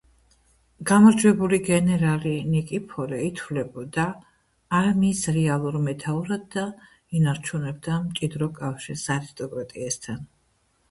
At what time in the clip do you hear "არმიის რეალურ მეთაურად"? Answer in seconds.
4.79-6.47